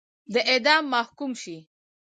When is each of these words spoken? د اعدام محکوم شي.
د 0.33 0.35
اعدام 0.51 0.83
محکوم 0.93 1.31
شي. 1.41 1.57